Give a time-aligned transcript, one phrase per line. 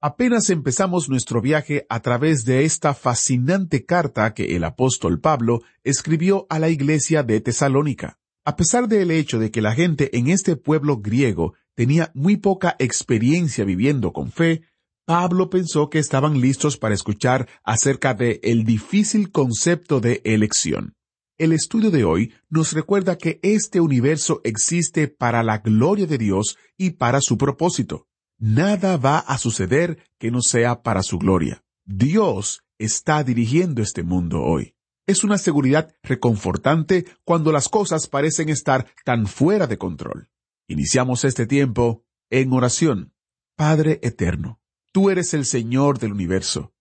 [0.00, 6.46] Apenas empezamos nuestro viaje a través de esta fascinante carta que el apóstol Pablo escribió
[6.50, 8.20] a la iglesia de Tesalónica.
[8.44, 12.76] A pesar del hecho de que la gente en este pueblo griego tenía muy poca
[12.78, 14.62] experiencia viviendo con fe,
[15.04, 20.94] Pablo pensó que estaban listos para escuchar acerca de el difícil concepto de elección.
[21.38, 26.56] El estudio de hoy nos recuerda que este universo existe para la gloria de Dios
[26.76, 28.07] y para su propósito.
[28.38, 31.64] Nada va a suceder que no sea para su gloria.
[31.84, 34.76] Dios está dirigiendo este mundo hoy.
[35.08, 40.30] Es una seguridad reconfortante cuando las cosas parecen estar tan fuera de control.
[40.68, 43.12] Iniciamos este tiempo en oración.
[43.56, 44.60] Padre eterno,
[44.92, 46.72] tú eres el Señor del universo.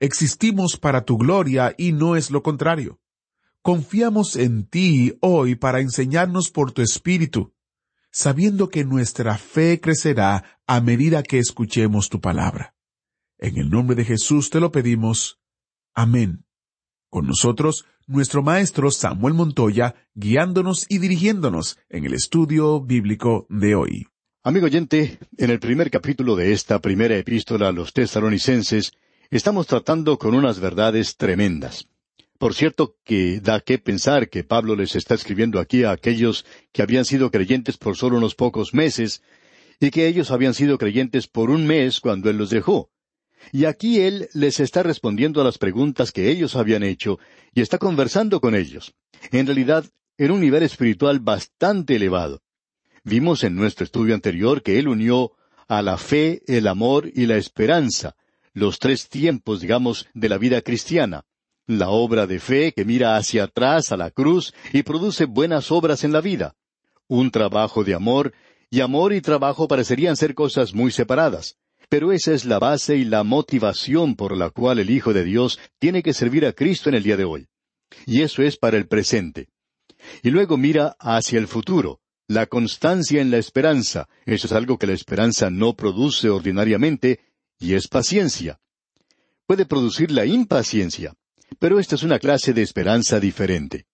[0.00, 3.00] Existimos para tu gloria y no es lo contrario.
[3.62, 7.54] Confiamos en ti hoy para enseñarnos por tu Espíritu,
[8.10, 12.74] sabiendo que nuestra fe crecerá a medida que escuchemos tu palabra.
[13.38, 15.38] En el nombre de Jesús te lo pedimos.
[15.94, 16.44] Amén.
[17.08, 24.06] Con nosotros, nuestro maestro Samuel Montoya, guiándonos y dirigiéndonos en el estudio bíblico de hoy.
[24.42, 28.92] Amigo oyente, en el primer capítulo de esta primera epístola a los tesalonicenses,
[29.30, 31.88] estamos tratando con unas verdades tremendas.
[32.38, 36.82] Por cierto, que da que pensar que Pablo les está escribiendo aquí a aquellos que
[36.82, 39.22] habían sido creyentes por solo unos pocos meses,
[39.80, 42.90] y que ellos habían sido creyentes por un mes cuando él los dejó.
[43.52, 47.18] Y aquí él les está respondiendo a las preguntas que ellos habían hecho
[47.54, 48.94] y está conversando con ellos.
[49.30, 49.84] En realidad,
[50.18, 52.42] en un nivel espiritual bastante elevado.
[53.04, 55.32] Vimos en nuestro estudio anterior que él unió
[55.68, 58.16] a la fe, el amor y la esperanza,
[58.52, 61.24] los tres tiempos, digamos, de la vida cristiana.
[61.66, 66.04] La obra de fe que mira hacia atrás a la cruz y produce buenas obras
[66.04, 66.54] en la vida.
[67.08, 68.32] Un trabajo de amor,
[68.70, 71.56] y amor y trabajo parecerían ser cosas muy separadas.
[71.88, 75.60] Pero esa es la base y la motivación por la cual el Hijo de Dios
[75.78, 77.46] tiene que servir a Cristo en el día de hoy.
[78.06, 79.48] Y eso es para el presente.
[80.22, 84.08] Y luego mira hacia el futuro, la constancia en la esperanza.
[84.24, 87.20] Eso es algo que la esperanza no produce ordinariamente,
[87.58, 88.58] y es paciencia.
[89.46, 91.14] Puede producir la impaciencia,
[91.60, 93.86] pero esta es una clase de esperanza diferente.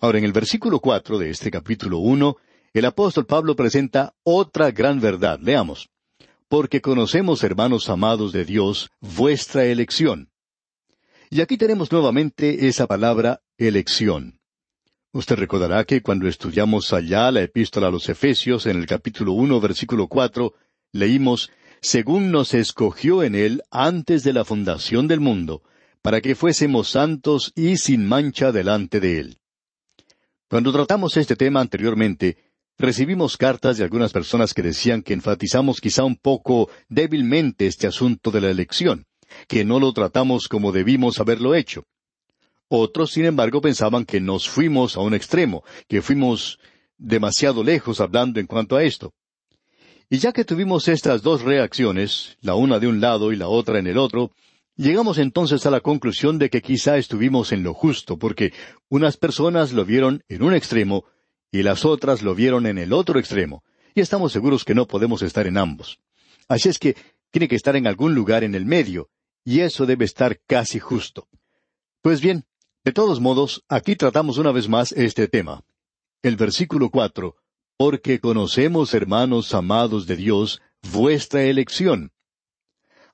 [0.00, 2.36] Ahora, en el versículo cuatro de este capítulo uno,
[2.78, 5.40] el apóstol Pablo presenta otra gran verdad.
[5.40, 5.90] Leamos
[6.50, 10.30] porque conocemos, hermanos amados de Dios, vuestra elección.
[11.30, 14.40] Y aquí tenemos nuevamente esa palabra elección.
[15.12, 19.60] Usted recordará que cuando estudiamos allá la epístola a los Efesios en el capítulo uno,
[19.60, 20.54] versículo cuatro,
[20.90, 25.62] leímos según nos escogió en él antes de la fundación del mundo,
[26.02, 29.38] para que fuésemos santos y sin mancha delante de él.
[30.48, 32.38] Cuando tratamos este tema anteriormente,
[32.80, 38.30] recibimos cartas de algunas personas que decían que enfatizamos quizá un poco débilmente este asunto
[38.30, 39.04] de la elección,
[39.46, 41.84] que no lo tratamos como debimos haberlo hecho.
[42.68, 46.58] Otros, sin embargo, pensaban que nos fuimos a un extremo, que fuimos
[46.96, 49.12] demasiado lejos hablando en cuanto a esto.
[50.08, 53.78] Y ya que tuvimos estas dos reacciones, la una de un lado y la otra
[53.78, 54.32] en el otro,
[54.76, 58.54] llegamos entonces a la conclusión de que quizá estuvimos en lo justo, porque
[58.88, 61.04] unas personas lo vieron en un extremo
[61.50, 65.22] y las otras lo vieron en el otro extremo, y estamos seguros que no podemos
[65.22, 65.98] estar en ambos.
[66.48, 66.96] Así es que
[67.30, 69.08] tiene que estar en algún lugar en el medio,
[69.44, 71.28] y eso debe estar casi justo.
[72.02, 72.44] Pues bien,
[72.84, 75.64] de todos modos, aquí tratamos una vez más este tema.
[76.22, 77.36] El versículo cuatro,
[77.76, 80.60] porque conocemos, hermanos amados de Dios,
[80.92, 82.12] vuestra elección.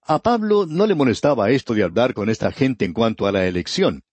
[0.03, 3.47] A Pablo no le molestaba esto de hablar con esta gente en cuanto a la
[3.47, 4.05] elección.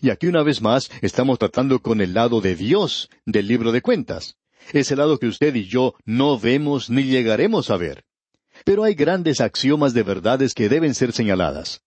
[0.00, 3.82] Y aquí una vez más estamos tratando con el lado de Dios del libro de
[3.82, 4.36] cuentas.
[4.72, 8.04] Es el lado que usted y yo no vemos ni llegaremos a ver.
[8.64, 11.82] Pero hay grandes axiomas de verdades que deben ser señaladas.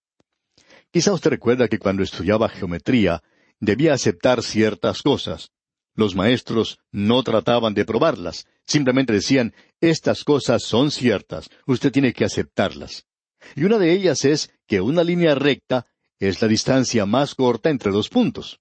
[0.90, 3.22] Quizá usted recuerda que cuando estudiaba geometría
[3.60, 5.50] debía aceptar ciertas cosas.
[5.94, 12.24] Los maestros no trataban de probarlas, simplemente decían, estas cosas son ciertas, usted tiene que
[12.24, 13.06] aceptarlas.
[13.54, 15.86] Y una de ellas es que una línea recta
[16.28, 18.60] es la distancia más corta entre dos puntos.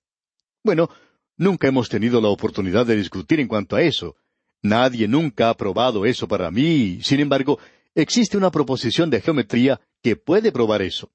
[0.63, 0.89] Bueno,
[1.37, 4.15] nunca hemos tenido la oportunidad de discutir en cuanto a eso.
[4.63, 7.59] Nadie nunca ha probado eso para mí, sin embargo,
[7.93, 11.11] existe una proposición de geometría que puede probar eso.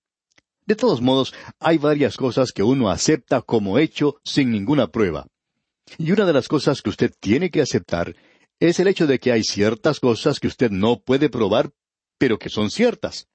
[0.66, 5.26] De todos modos, hay varias cosas que uno acepta como hecho sin ninguna prueba.
[5.98, 8.14] Y una de las cosas que usted tiene que aceptar
[8.60, 11.72] es el hecho de que hay ciertas cosas que usted no puede probar,
[12.18, 13.28] pero que son ciertas.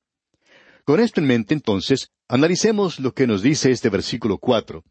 [0.86, 4.83] Con esto en mente, entonces, analicemos lo que nos dice este versículo cuatro.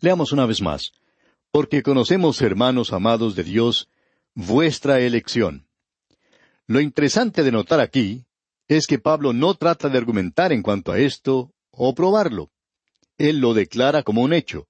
[0.00, 0.92] Leamos una vez más.
[1.50, 3.88] Porque conocemos, hermanos amados de Dios,
[4.34, 5.66] vuestra elección.
[6.66, 8.26] Lo interesante de notar aquí
[8.68, 12.50] es que Pablo no trata de argumentar en cuanto a esto o probarlo.
[13.16, 14.68] Él lo declara como un hecho.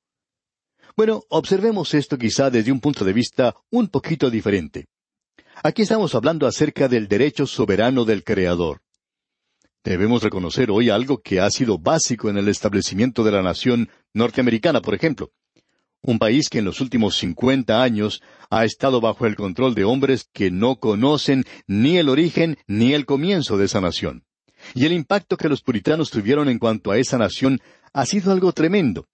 [0.96, 4.86] Bueno, observemos esto quizá desde un punto de vista un poquito diferente.
[5.62, 8.80] Aquí estamos hablando acerca del derecho soberano del Creador.
[9.84, 14.80] Debemos reconocer hoy algo que ha sido básico en el establecimiento de la nación norteamericana,
[14.80, 15.30] por ejemplo.
[16.02, 20.28] Un país que en los últimos cincuenta años ha estado bajo el control de hombres
[20.32, 24.24] que no conocen ni el origen ni el comienzo de esa nación.
[24.74, 27.60] Y el impacto que los puritanos tuvieron en cuanto a esa nación
[27.92, 29.06] ha sido algo tremendo.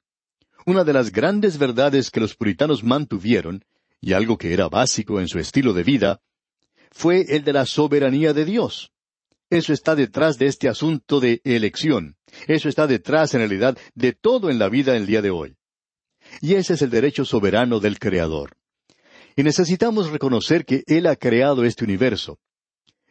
[0.67, 3.65] Una de las grandes verdades que los puritanos mantuvieron,
[4.01, 6.21] y algo que era básico en su estilo de vida,
[6.91, 8.94] fue el de la soberanía de Dios.
[9.51, 12.17] Eso está detrás de este asunto de elección.
[12.47, 15.57] Eso está detrás, en realidad, de todo en la vida el día de hoy.
[16.41, 18.57] Y ese es el derecho soberano del Creador.
[19.37, 22.39] Y necesitamos reconocer que Él ha creado este universo.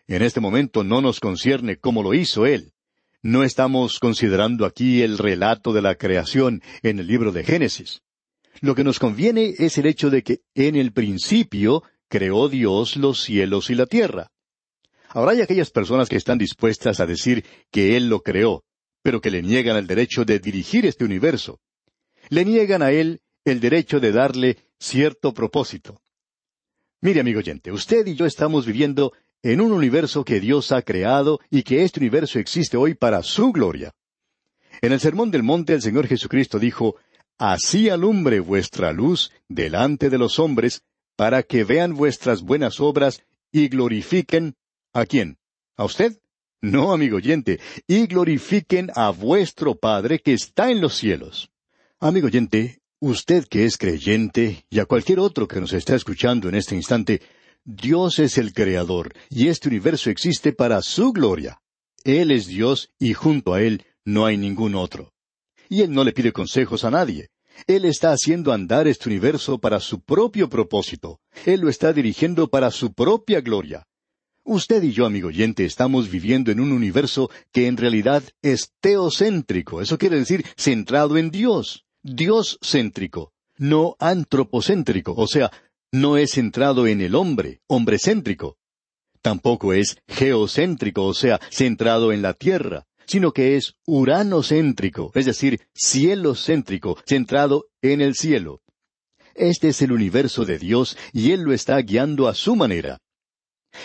[0.07, 2.74] En este momento no nos concierne cómo lo hizo Él.
[3.21, 8.01] No estamos considerando aquí el relato de la creación en el libro de Génesis.
[8.59, 13.24] Lo que nos conviene es el hecho de que en el principio creó Dios los
[13.24, 14.32] cielos y la tierra.
[15.13, 18.63] Ahora hay aquellas personas que están dispuestas a decir que Él lo creó,
[19.01, 21.60] pero que le niegan el derecho de dirigir este universo
[22.30, 26.01] le niegan a él el derecho de darle cierto propósito.
[27.01, 31.39] Mire, amigo oyente, usted y yo estamos viviendo en un universo que Dios ha creado
[31.50, 33.94] y que este universo existe hoy para su gloria.
[34.81, 36.95] En el Sermón del Monte el Señor Jesucristo dijo,
[37.38, 40.83] Así alumbre vuestra luz delante de los hombres,
[41.16, 43.21] para que vean vuestras buenas obras
[43.51, 44.56] y glorifiquen
[44.94, 45.38] ¿a quién?
[45.75, 46.19] ¿A usted?
[46.62, 51.50] No, amigo oyente, y glorifiquen a vuestro Padre que está en los cielos.
[52.00, 56.56] Amigo oyente, usted que es creyente y a cualquier otro que nos está escuchando en
[56.56, 57.22] este instante,
[57.66, 61.62] Dios es el Creador y este universo existe para su gloria.
[62.04, 65.13] Él es Dios y junto a Él no hay ningún otro.
[65.69, 67.30] Y Él no le pide consejos a nadie.
[67.68, 71.19] Él está haciendo andar este universo para su propio propósito.
[71.45, 73.86] Él lo está dirigiendo para su propia gloria.
[74.45, 79.81] Usted y yo, amigo oyente, estamos viviendo en un universo que en realidad es teocéntrico.
[79.81, 81.86] Eso quiere decir centrado en Dios.
[82.01, 85.50] Dios céntrico, no antropocéntrico, o sea,
[85.94, 88.57] no es centrado en el hombre, hombre céntrico.
[89.22, 95.62] Tampoco es geocéntrico, o sea, centrado en la tierra, sino que es uranocéntrico, es decir,
[95.74, 98.62] cielocéntrico, centrado en el cielo.
[99.36, 103.00] Este es el universo de Dios y Él lo está guiando a su manera.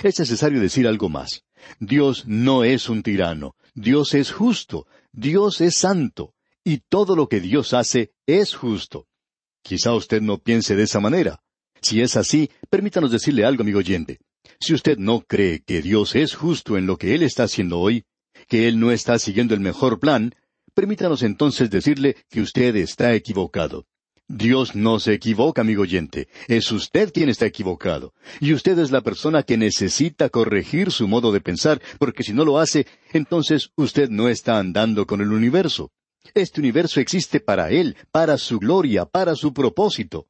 [0.02, 1.44] Es necesario decir algo más.
[1.80, 7.40] Dios no es un tirano, Dios es justo, Dios es santo, y todo lo que
[7.40, 9.06] Dios hace es justo.
[9.62, 11.42] Quizá usted no piense de esa manera.
[11.80, 14.18] Si es así, permítanos decirle algo, amigo oyente.
[14.60, 18.04] Si usted no cree que Dios es justo en lo que Él está haciendo hoy,
[18.48, 20.34] que Él no está siguiendo el mejor plan,
[20.74, 23.86] permítanos entonces decirle que usted está equivocado.
[24.28, 26.28] Dios no se equivoca, amigo oyente.
[26.48, 28.12] Es usted quien está equivocado.
[28.40, 32.44] Y usted es la persona que necesita corregir su modo de pensar, porque si no
[32.44, 35.90] lo hace, entonces usted no está andando con el universo.
[36.34, 40.26] Este universo existe para Él, para su gloria, para su propósito.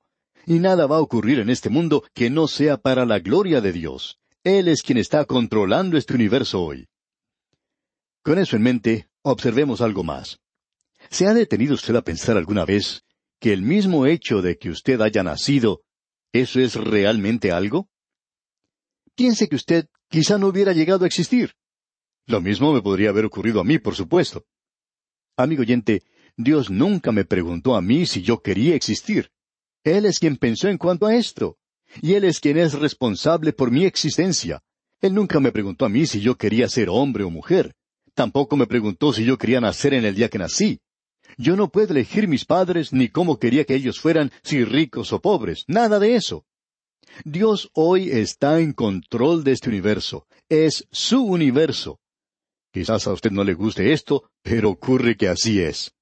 [0.47, 3.73] Y nada va a ocurrir en este mundo que no sea para la gloria de
[3.73, 4.21] Dios.
[4.45, 6.87] Él es quien está controlando este universo hoy.
[8.23, 10.39] Con eso en mente, observemos algo más.
[11.11, 13.03] ¿Se ha detenido usted a pensar alguna vez
[13.41, 15.83] que el mismo hecho de que usted haya nacido,
[16.33, 17.89] eso es realmente algo?
[19.15, 21.55] Piense que usted quizá no hubiera llegado a existir.
[22.27, 24.45] Lo mismo me podría haber ocurrido a mí, por supuesto.
[25.37, 26.03] Amigo oyente,
[26.37, 29.31] Dios nunca me preguntó a mí si yo quería existir.
[29.83, 31.57] Él es quien pensó en cuanto a esto.
[32.03, 34.63] Y Él es quien es responsable por mi existencia.
[35.01, 37.75] Él nunca me preguntó a mí si yo quería ser hombre o mujer.
[38.15, 40.81] Tampoco me preguntó si yo quería nacer en el día que nací.
[41.41, 45.21] Yo no puedo elegir mis padres ni cómo quería que ellos fueran, si ricos o
[45.21, 45.65] pobres.
[45.69, 46.45] Nada de eso.
[47.25, 50.27] Dios hoy está en control de este universo.
[50.49, 52.01] Es su universo.
[52.73, 55.95] Quizás a usted no le guste esto, pero ocurre que así es.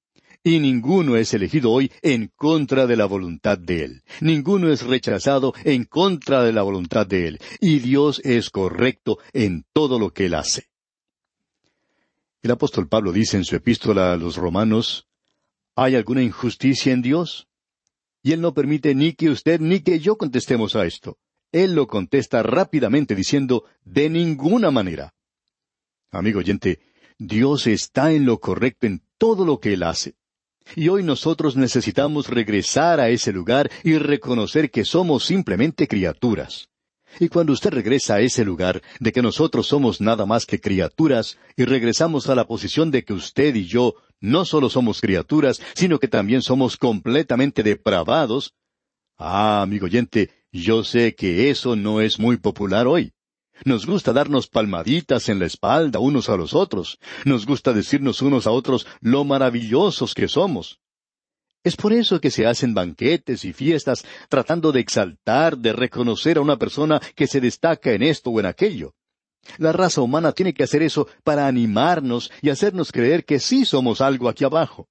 [0.43, 4.03] y ninguno es elegido hoy en contra de la voluntad de Él.
[4.21, 7.41] Ninguno es rechazado en contra de la voluntad de Él.
[7.61, 10.69] Y Dios es correcto en todo lo que Él hace.
[12.43, 15.09] El apóstol Pablo dice en su epístola a los romanos,
[15.77, 17.47] ¿hay alguna injusticia en Dios?
[18.23, 21.19] Y Él no permite ni que usted ni que yo contestemos a esto.
[21.53, 25.15] Él lo contesta rápidamente diciendo, de ninguna manera.
[26.11, 26.81] Amigo oyente,
[27.19, 30.15] Dios está en lo correcto en todo lo que Él hace.
[30.75, 36.69] Y hoy nosotros necesitamos regresar a ese lugar y reconocer que somos simplemente criaturas.
[37.19, 41.39] Y cuando usted regresa a ese lugar de que nosotros somos nada más que criaturas
[41.57, 45.99] y regresamos a la posición de que usted y yo no solo somos criaturas, sino
[45.99, 48.55] que también somos completamente depravados,
[49.17, 53.13] ah, amigo oyente, yo sé que eso no es muy popular hoy.
[53.65, 56.99] Nos gusta darnos palmaditas en la espalda unos a los otros.
[57.25, 60.79] Nos gusta decirnos unos a otros lo maravillosos que somos.
[61.67, 66.41] Es por eso que se hacen banquetes y fiestas tratando de exaltar, de reconocer a
[66.41, 68.95] una persona que se destaca en esto o en aquello.
[69.59, 74.01] La raza humana tiene que hacer eso para animarnos y hacernos creer que sí somos
[74.01, 74.87] algo aquí abajo.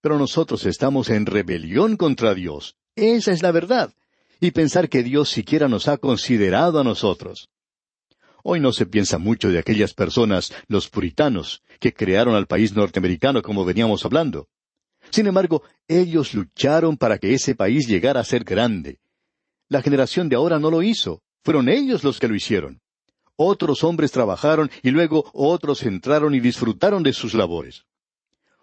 [0.00, 2.74] Pero nosotros estamos en rebelión contra Dios.
[2.96, 3.94] Esa es la verdad.
[4.40, 7.48] Y pensar que Dios siquiera nos ha considerado a nosotros.
[8.42, 13.40] Hoy no se piensa mucho de aquellas personas, los puritanos, que crearon al país norteamericano
[13.40, 14.48] como veníamos hablando.
[15.10, 18.98] Sin embargo, ellos lucharon para que ese país llegara a ser grande.
[19.68, 22.80] La generación de ahora no lo hizo, fueron ellos los que lo hicieron.
[23.36, 27.84] Otros hombres trabajaron y luego otros entraron y disfrutaron de sus labores.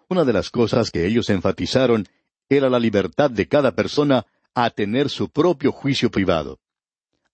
[0.08, 2.06] Una de las cosas que ellos enfatizaron
[2.48, 6.58] era la libertad de cada persona a tener su propio juicio privado.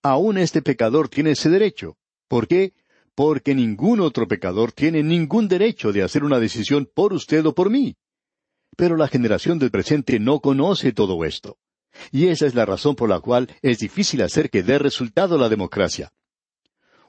[0.02, 1.97] Aún este pecador tiene ese derecho.
[2.29, 2.73] ¿Por qué?
[3.14, 7.71] Porque ningún otro pecador tiene ningún derecho de hacer una decisión por usted o por
[7.71, 7.97] mí.
[8.76, 11.58] Pero la generación del presente no conoce todo esto.
[12.12, 15.48] Y esa es la razón por la cual es difícil hacer que dé resultado la
[15.48, 16.12] democracia.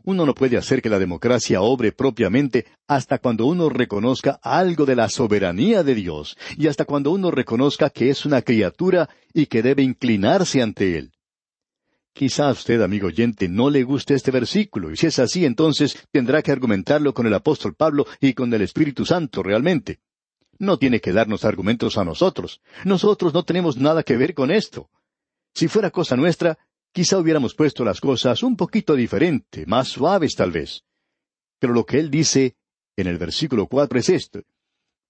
[0.04, 4.96] Uno no puede hacer que la democracia obre propiamente hasta cuando uno reconozca algo de
[4.96, 9.62] la soberanía de Dios y hasta cuando uno reconozca que es una criatura y que
[9.62, 11.12] debe inclinarse ante Él.
[12.14, 15.98] Quizá a usted, amigo oyente, no le guste este versículo, y si es así, entonces
[16.12, 20.00] tendrá que argumentarlo con el apóstol Pablo y con el Espíritu Santo realmente.
[20.62, 22.62] No tiene que darnos argumentos a nosotros.
[22.86, 24.90] Nosotros no tenemos nada que ver con esto.
[25.54, 26.58] Si fuera cosa nuestra,
[26.94, 30.84] quizá hubiéramos puesto las cosas un poquito diferente, más suaves tal vez.
[31.60, 32.56] Pero lo que él dice
[32.96, 34.44] en el versículo cuatro es esto.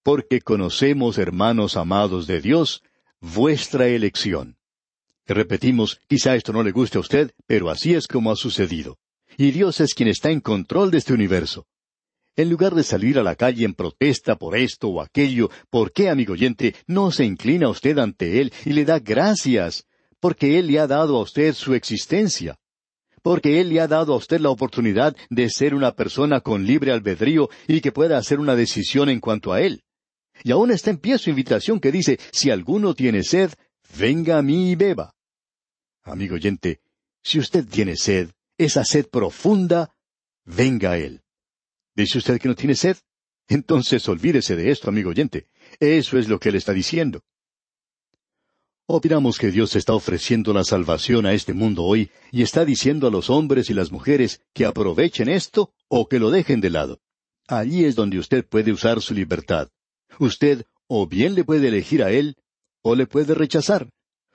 [0.01, 2.81] Porque conocemos, hermanos amados de Dios,
[3.20, 4.58] vuestra elección
[5.34, 8.98] repetimos, quizá esto no le guste a usted, pero así es como ha sucedido.
[9.38, 11.67] Y Dios es quien está en control de este universo.
[12.42, 16.10] En lugar de salir a la calle en protesta por esto o aquello, ¿por qué,
[16.10, 19.86] amigo oyente, no se inclina usted ante Él y le da gracias?
[20.20, 22.58] Porque Él le ha dado a usted su existencia.
[23.22, 26.92] Porque Él le ha dado a usted la oportunidad de ser una persona con libre
[26.92, 29.84] albedrío y que pueda hacer una decisión en cuanto a Él.
[30.44, 33.52] Y aún está en pie su invitación que dice, si alguno tiene sed,
[34.00, 35.14] venga a mí y beba.
[36.02, 36.82] Amigo oyente,
[37.22, 39.94] si usted tiene sed, esa sed profunda,
[40.44, 41.21] venga a Él.
[42.01, 42.98] ¿Dice usted que no tiene sed?
[43.48, 45.46] Entonces olvídese de esto, amigo oyente.
[45.79, 47.22] Eso es lo que Él está diciendo.
[48.88, 53.12] Opinamos que Dios está ofreciendo la salvación a este mundo hoy y está diciendo a
[53.12, 57.00] los hombres y las mujeres que aprovechen esto o que lo dejen de lado.
[57.48, 59.70] Allí es donde usted puede usar su libertad.
[60.17, 62.36] Usted o bien le puede elegir a Él
[62.81, 63.91] o le puede rechazar.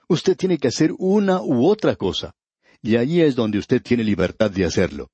[0.07, 2.33] Usted tiene que hacer una u otra cosa.
[2.81, 5.09] Y allí es donde usted tiene libertad de hacerlo.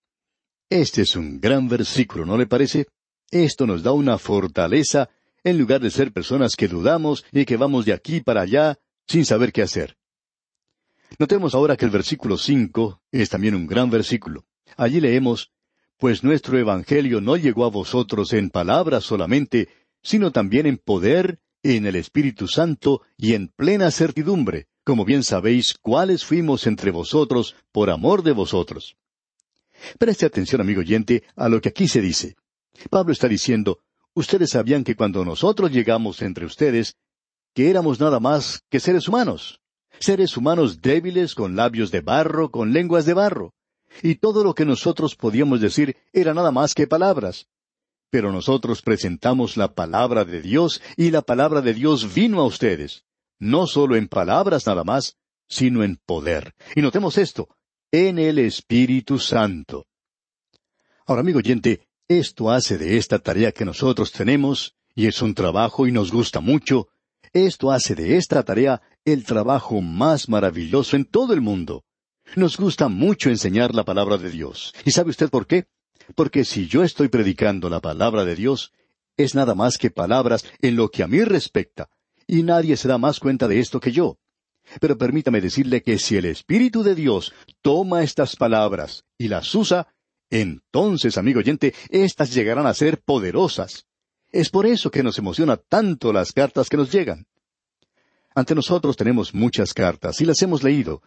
[0.70, 2.88] Este es un gran versículo, ¿no le parece?
[3.32, 5.10] Esto nos da una fortaleza
[5.44, 9.26] en lugar de ser personas que dudamos y que vamos de aquí para allá sin
[9.26, 9.98] saber qué hacer.
[11.20, 14.46] Notemos ahora que el versículo cinco es también un gran versículo.
[14.78, 15.52] Allí leemos,
[15.98, 19.70] Pues nuestro Evangelio no llegó a vosotros en palabras solamente,
[20.02, 25.76] sino también en poder, en el Espíritu Santo y en plena certidumbre, como bien sabéis
[25.80, 28.98] cuáles fuimos entre vosotros por amor de vosotros.
[29.98, 32.36] Preste atención, amigo oyente, a lo que aquí se dice.
[32.90, 33.80] Pablo está diciendo,
[34.14, 36.96] ustedes sabían que cuando nosotros llegamos entre ustedes,
[37.54, 39.62] que éramos nada más que seres humanos,
[40.00, 43.54] seres humanos débiles con labios de barro, con lenguas de barro,
[44.02, 47.48] y todo lo que nosotros podíamos decir era nada más que palabras.
[48.10, 53.06] Pero nosotros presentamos la palabra de Dios y la palabra de Dios vino a ustedes
[53.44, 56.56] no solo en palabras nada más, sino en poder.
[56.76, 57.50] Y notemos esto,
[57.94, 59.86] en el Espíritu Santo.
[61.06, 65.86] Ahora, amigo oyente, esto hace de esta tarea que nosotros tenemos, y es un trabajo
[65.86, 66.88] y nos gusta mucho,
[67.34, 71.84] esto hace de esta tarea el trabajo más maravilloso en todo el mundo.
[72.36, 74.74] Nos gusta mucho enseñar la palabra de Dios.
[74.86, 75.68] ¿Y sabe usted por qué?
[76.16, 78.74] Porque si yo estoy predicando la palabra de Dios,
[79.18, 81.90] es nada más que palabras en lo que a mí respecta,
[82.26, 84.18] y nadie se da más cuenta de esto que yo.
[84.80, 89.88] Pero permítame decirle que si el Espíritu de Dios toma estas palabras y las usa,
[90.30, 93.86] entonces, amigo oyente, éstas llegarán a ser poderosas.
[94.32, 97.28] Es por eso que nos emociona tanto las cartas que nos llegan.
[98.34, 101.04] Ante nosotros tenemos muchas cartas y las hemos leído.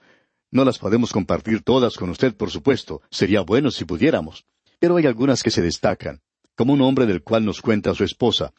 [0.52, 3.02] No las podemos compartir todas con usted, por supuesto.
[3.10, 4.46] Sería bueno si pudiéramos.
[4.78, 6.22] Pero hay algunas que se destacan,
[6.54, 8.52] como un hombre del cual nos cuenta su esposa.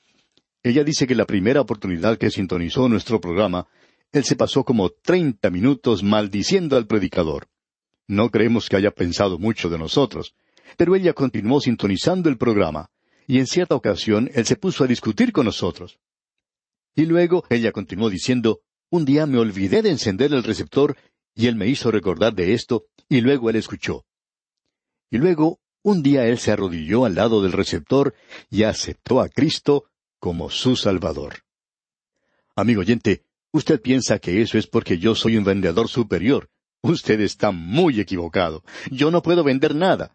[0.63, 3.67] Ella dice que la primera oportunidad que sintonizó nuestro programa,
[4.11, 7.47] él se pasó como treinta minutos maldiciendo al predicador.
[8.07, 10.33] No creemos que haya pensado mucho de nosotros,
[10.77, 12.89] pero ella continuó sintonizando el programa,
[13.27, 15.99] y en cierta ocasión él se puso a discutir con nosotros.
[16.95, 20.97] Y luego ella continuó diciendo, un día me olvidé de encender el receptor
[21.35, 24.05] y él me hizo recordar de esto, y luego él escuchó.
[25.11, 28.15] Y luego, un día él se arrodilló al lado del receptor
[28.49, 29.85] y aceptó a Cristo
[30.19, 31.43] como su Salvador.
[32.55, 36.49] Amigo oyente, usted piensa que eso es porque yo soy un vendedor superior.
[36.81, 38.63] Usted está muy equivocado.
[38.91, 40.11] Yo no puedo vender nada.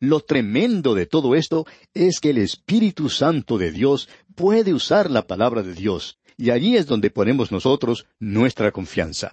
[0.00, 5.26] Lo tremendo de todo esto es que el Espíritu Santo de Dios puede usar la
[5.26, 9.32] palabra de Dios, y allí es donde ponemos nosotros nuestra confianza.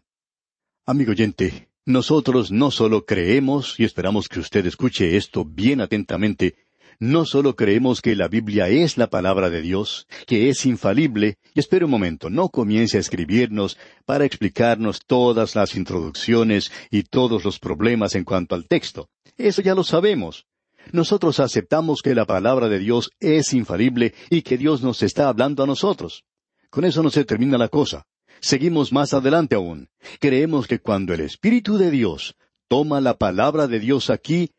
[0.85, 6.55] Amigo oyente, nosotros no solo creemos, y esperamos que usted escuche esto bien atentamente,
[7.01, 11.59] no solo creemos que la Biblia es la palabra de Dios, que es infalible, y
[11.59, 17.57] espere un momento, no comience a escribirnos para explicarnos todas las introducciones y todos los
[17.57, 19.09] problemas en cuanto al texto.
[19.35, 20.45] Eso ya lo sabemos.
[20.91, 25.63] Nosotros aceptamos que la palabra de Dios es infalible y que Dios nos está hablando
[25.63, 26.23] a nosotros.
[26.69, 28.05] Con eso no se termina la cosa.
[28.41, 29.89] Seguimos más adelante aún.
[30.19, 32.35] Creemos que cuando el Espíritu de Dios
[32.67, 34.51] toma la palabra de Dios aquí,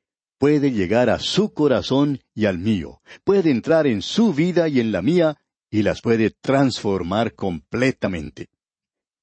[0.43, 4.91] puede llegar a su corazón y al mío, puede entrar en su vida y en
[4.91, 5.37] la mía,
[5.71, 8.49] y las puede transformar completamente.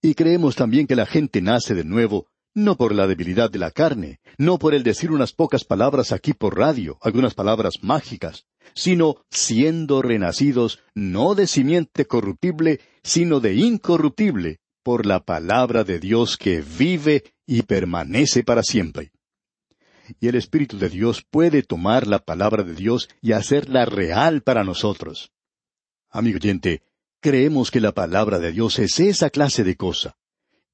[0.01, 3.71] Y creemos también que la gente nace de nuevo no por la debilidad de la
[3.71, 9.17] carne, no por el decir unas pocas palabras aquí por radio, algunas palabras mágicas, sino
[9.29, 16.61] siendo renacidos no de simiente corruptible, sino de incorruptible, por la palabra de Dios que
[16.61, 19.11] vive y permanece para siempre.
[20.19, 24.63] Y el Espíritu de Dios puede tomar la palabra de Dios y hacerla real para
[24.63, 25.31] nosotros.
[26.09, 26.81] Amigo oyente,
[27.19, 30.17] creemos que la palabra de Dios es esa clase de cosa.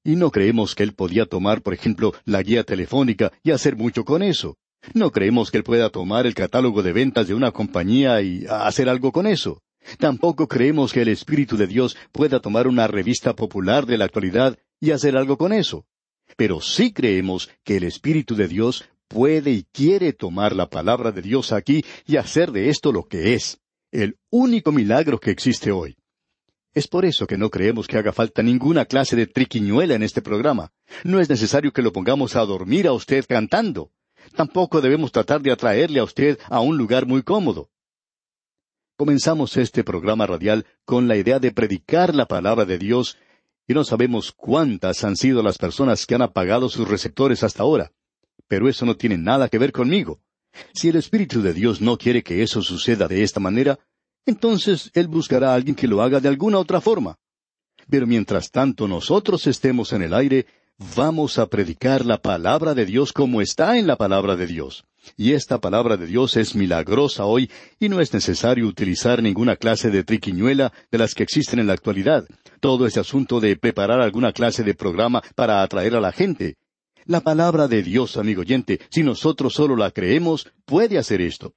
[0.02, 4.04] Y no creemos que Él podía tomar, por ejemplo, la guía telefónica y hacer mucho
[4.04, 4.56] con eso.
[4.94, 8.88] No creemos que Él pueda tomar el catálogo de ventas de una compañía y hacer
[8.88, 9.62] algo con eso.
[9.98, 14.58] Tampoco creemos que el Espíritu de Dios pueda tomar una revista popular de la actualidad
[14.80, 15.86] y hacer algo con eso.
[16.36, 21.22] Pero sí creemos que el Espíritu de Dios puede y quiere tomar la palabra de
[21.22, 23.58] Dios aquí y hacer de esto lo que es,
[23.90, 25.96] el único milagro que existe hoy.
[26.74, 30.20] Es por eso que no creemos que haga falta ninguna clase de triquiñuela en este
[30.20, 30.72] programa.
[31.04, 33.92] No es necesario que lo pongamos a dormir a usted cantando.
[34.34, 37.70] Tampoco debemos tratar de atraerle a usted a un lugar muy cómodo.
[38.98, 43.16] Comenzamos este programa radial con la idea de predicar la palabra de Dios
[43.66, 47.92] y no sabemos cuántas han sido las personas que han apagado sus receptores hasta ahora.
[48.48, 50.20] Pero eso no tiene nada que ver conmigo.
[50.72, 53.78] Si el Espíritu de Dios no quiere que eso suceda de esta manera,
[54.24, 57.16] entonces Él buscará a alguien que lo haga de alguna otra forma.
[57.88, 60.46] Pero mientras tanto nosotros estemos en el aire,
[60.96, 64.84] vamos a predicar la palabra de Dios como está en la palabra de Dios.
[65.16, 69.90] Y esta palabra de Dios es milagrosa hoy y no es necesario utilizar ninguna clase
[69.90, 72.26] de triquiñuela de las que existen en la actualidad.
[72.60, 76.56] Todo ese asunto de preparar alguna clase de programa para atraer a la gente.
[77.08, 81.54] La palabra de Dios, amigo oyente, si nosotros solo la creemos, puede hacer esto.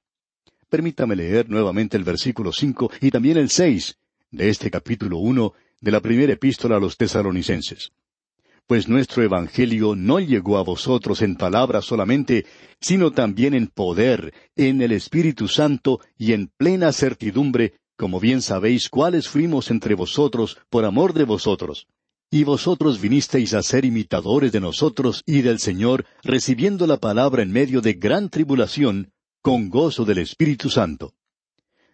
[0.68, 3.98] Permítame leer nuevamente el versículo cinco y también el seis
[4.30, 7.90] de este capítulo uno de la primera epístola a los tesalonicenses.
[8.68, 12.46] Pues nuestro Evangelio no llegó a vosotros en palabras solamente,
[12.80, 18.88] sino también en poder, en el Espíritu Santo y en plena certidumbre, como bien sabéis
[18.88, 21.88] cuáles fuimos entre vosotros por amor de vosotros.
[22.30, 27.50] Y vosotros vinisteis a ser imitadores de nosotros y del Señor, recibiendo la palabra en
[27.50, 29.12] medio de gran tribulación,
[29.42, 31.12] con gozo del Espíritu Santo.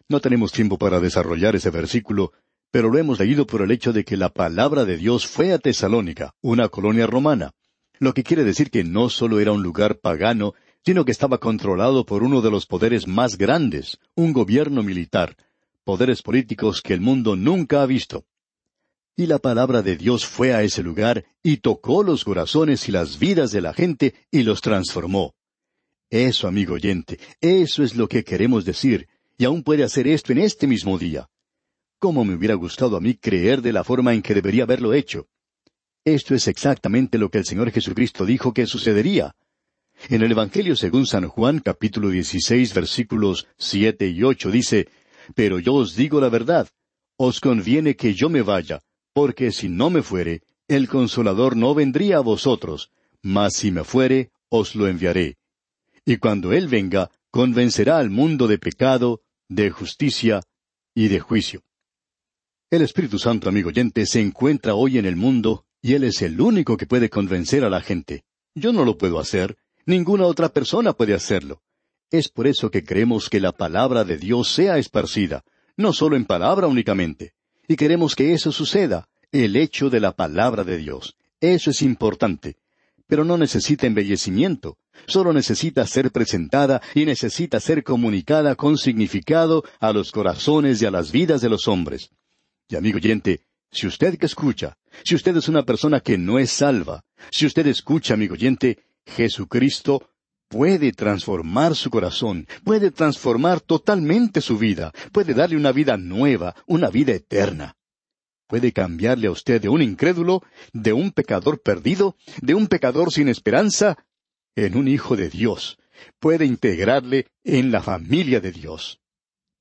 [0.08, 2.32] No tenemos tiempo para desarrollar ese versículo,
[2.70, 5.58] pero lo hemos leído por el hecho de que la palabra de Dios fue a
[5.58, 7.52] Tesalónica, una colonia romana,
[7.98, 10.52] lo que quiere decir que no solo era un lugar pagano,
[10.84, 15.34] sino que estaba controlado por uno de los poderes más grandes, un gobierno militar,
[15.82, 18.26] poderes políticos que el mundo nunca ha visto.
[19.18, 23.18] Y la palabra de Dios fue a ese lugar y tocó los corazones y las
[23.18, 25.34] vidas de la gente y los transformó.
[26.10, 30.38] Eso, amigo oyente, eso es lo que queremos decir, y aún puede hacer esto en
[30.38, 31.28] este mismo día.
[31.98, 35.28] ¿Cómo me hubiera gustado a mí creer de la forma en que debería haberlo hecho?
[36.04, 39.34] Esto es exactamente lo que el Señor Jesucristo dijo que sucedería.
[40.10, 44.88] En el Evangelio según San Juan capítulo 16 versículos siete y ocho dice,
[45.34, 46.68] Pero yo os digo la verdad,
[47.16, 48.82] os conviene que yo me vaya,
[49.16, 52.90] porque si no me fuere, el consolador no vendría a vosotros,
[53.22, 55.38] mas si me fuere, os lo enviaré.
[56.04, 60.42] Y cuando Él venga, convencerá al mundo de pecado, de justicia
[60.94, 61.62] y de juicio.
[62.70, 66.38] El Espíritu Santo, amigo oyente, se encuentra hoy en el mundo y Él es el
[66.38, 68.24] único que puede convencer a la gente.
[68.54, 71.62] Yo no lo puedo hacer, Ninguna otra persona puede hacerlo.
[72.10, 75.44] Es por eso que creemos que la palabra de Dios sea esparcida,
[75.76, 77.35] no solo en palabra únicamente.
[77.68, 81.16] Y queremos que eso suceda, el hecho de la palabra de Dios.
[81.40, 82.56] Eso es importante.
[83.06, 89.92] Pero no necesita embellecimiento, solo necesita ser presentada y necesita ser comunicada con significado a
[89.92, 92.10] los corazones y a las vidas de los hombres.
[92.68, 96.50] Y amigo oyente, si usted que escucha, si usted es una persona que no es
[96.50, 100.10] salva, si usted escucha, amigo oyente, Jesucristo
[100.48, 106.88] puede transformar su corazón, puede transformar totalmente su vida, puede darle una vida nueva, una
[106.90, 107.76] vida eterna.
[108.46, 113.28] Puede cambiarle a usted de un incrédulo, de un pecador perdido, de un pecador sin
[113.28, 113.96] esperanza,
[114.54, 115.78] en un hijo de Dios.
[116.20, 119.00] Puede integrarle en la familia de Dios.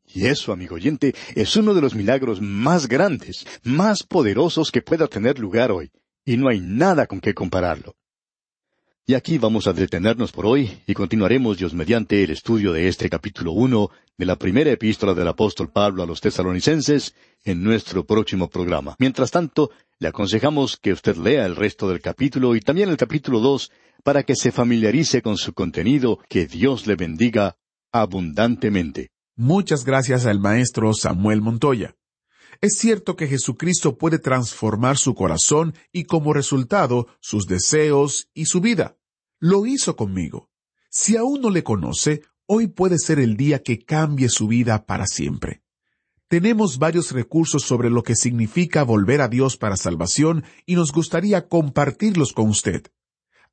[0.06, 5.08] Y eso, amigo oyente, es uno de los milagros más grandes, más poderosos que pueda
[5.08, 5.92] tener lugar hoy,
[6.24, 7.96] y no hay nada con que compararlo.
[9.08, 13.08] Y aquí vamos a detenernos por hoy y continuaremos Dios mediante el estudio de este
[13.08, 17.14] capítulo uno de la primera epístola del apóstol Pablo a los tesalonicenses
[17.44, 18.96] en nuestro próximo programa.
[18.98, 23.40] Mientras tanto, le aconsejamos que usted lea el resto del capítulo y también el capítulo
[23.42, 23.72] dos
[24.04, 27.58] para que se familiarice con su contenido, que Dios le bendiga
[27.92, 29.12] abundantemente.
[29.36, 31.94] Muchas gracias al maestro Samuel Montoya.
[32.62, 38.62] Es cierto que Jesucristo puede transformar su corazón y como resultado sus deseos y su
[38.62, 38.98] vida.
[39.40, 40.50] Lo hizo conmigo.
[40.90, 45.06] Si aún no le conoce, hoy puede ser el día que cambie su vida para
[45.06, 45.62] siempre.
[46.28, 51.48] Tenemos varios recursos sobre lo que significa volver a Dios para salvación y nos gustaría
[51.48, 52.88] compartirlos con usted.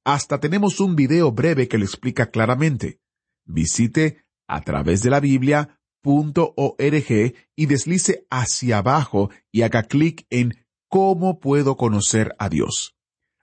[0.05, 3.01] Hasta tenemos un video breve que lo explica claramente.
[3.45, 10.55] Visite a través de la Biblia .org y deslice hacia abajo y haga clic en
[10.89, 12.95] ¿Cómo puedo conocer a Dios?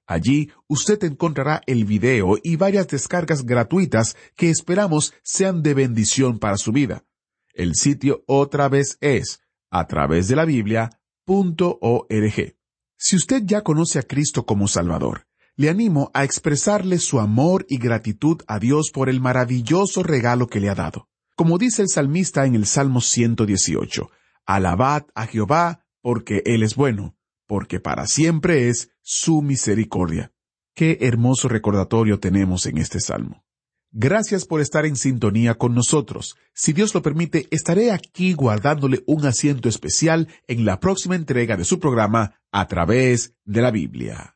[0.05, 6.57] Allí usted encontrará el video y varias descargas gratuitas que esperamos sean de bendición para
[6.57, 7.05] su vida.
[7.53, 9.41] El sitio otra vez es
[9.71, 12.55] a través de la Biblia.org.
[12.97, 17.77] Si usted ya conoce a Cristo como Salvador, le animo a expresarle su amor y
[17.77, 21.09] gratitud a Dios por el maravilloso regalo que le ha dado.
[21.39, 24.12] Como dice el salmista en el Salmo 118,
[24.45, 27.15] Alabad a Jehová porque Él es bueno,
[27.47, 30.34] porque para siempre es su misericordia.
[30.75, 33.45] Qué hermoso recordatorio tenemos en este salmo.
[33.89, 36.36] Gracias por estar en sintonía con nosotros.
[36.54, 41.63] Si Dios lo permite, estaré aquí guardándole un asiento especial en la próxima entrega de
[41.63, 44.36] su programa a través de la Biblia.